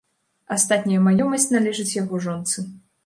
[0.55, 2.59] Астатняя маёмасць належыць яго жонцы.